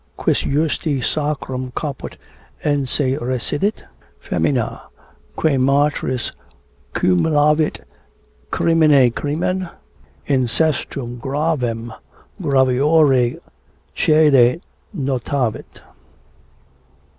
[0.17, 2.17] Quis justi sacrum caput
[2.63, 3.83] ense recidit?
[4.19, 4.81] Femina,
[5.35, 6.31] quae matris
[6.95, 7.81] cumulavit
[8.49, 9.69] crimine crimen,
[10.27, 11.93] Incestum gravem
[12.41, 13.37] graviori
[13.95, 14.59] caede
[14.97, 15.83] notavit....